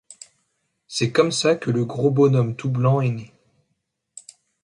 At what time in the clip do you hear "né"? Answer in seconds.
3.11-3.33